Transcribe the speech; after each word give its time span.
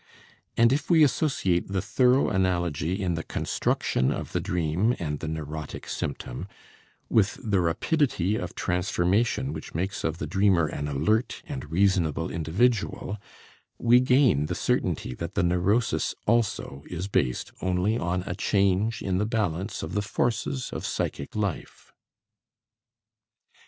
And 0.57 0.73
if 0.73 0.89
we 0.89 1.03
associate 1.03 1.67
the 1.67 1.79
thorough 1.79 2.29
analogy 2.31 2.99
in 3.03 3.13
the 3.13 3.21
construction 3.23 4.11
of 4.11 4.31
the 4.31 4.39
dream 4.39 4.95
and 4.97 5.19
the 5.19 5.27
neurotic 5.27 5.87
symptom 5.87 6.47
with 7.07 7.37
the 7.43 7.61
rapidity 7.61 8.35
of 8.35 8.55
transformation 8.55 9.53
which 9.53 9.75
makes 9.75 10.03
of 10.03 10.17
the 10.17 10.25
dreamer 10.25 10.65
an 10.65 10.87
alert 10.87 11.43
and 11.47 11.69
reasonable 11.71 12.31
individual, 12.31 13.19
we 13.77 13.99
gain 13.99 14.47
the 14.47 14.55
certainty 14.55 15.13
that 15.13 15.35
the 15.35 15.43
neurosis 15.43 16.15
also 16.25 16.83
is 16.89 17.07
based 17.07 17.51
only 17.61 17.95
on 17.95 18.23
a 18.23 18.33
change 18.33 19.03
in 19.03 19.19
the 19.19 19.27
balance 19.27 19.83
of 19.83 19.93
the 19.93 20.01
forces 20.01 20.71
of 20.73 20.83
psychic 20.83 21.35
life. 21.35 21.93